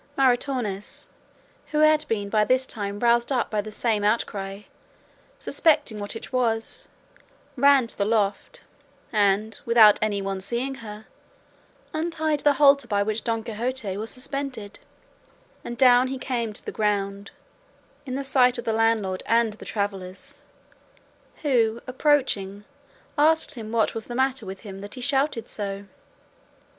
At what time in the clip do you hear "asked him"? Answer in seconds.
23.19-23.71